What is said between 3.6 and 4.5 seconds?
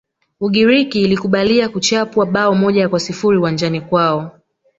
kwao